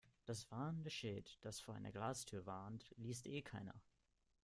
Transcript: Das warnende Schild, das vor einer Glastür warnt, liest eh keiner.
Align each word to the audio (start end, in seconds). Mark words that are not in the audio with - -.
Das 0.25 0.49
warnende 0.49 0.89
Schild, 0.89 1.37
das 1.45 1.59
vor 1.61 1.75
einer 1.75 1.91
Glastür 1.91 2.47
warnt, 2.47 2.91
liest 2.97 3.27
eh 3.27 3.43
keiner. 3.43 3.79